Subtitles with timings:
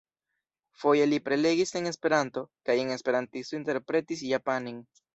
[0.83, 4.87] Foje li prelegis en Esperanto, kaj esperantisto interpretis japanen.